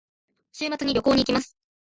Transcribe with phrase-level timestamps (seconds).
[0.51, 1.55] 週末に旅行に行きます。